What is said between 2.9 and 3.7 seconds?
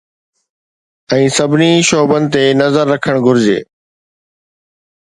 رکڻ گهرجي